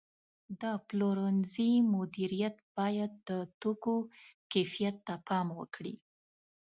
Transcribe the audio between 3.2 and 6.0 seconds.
د توکو کیفیت ته پام وکړي.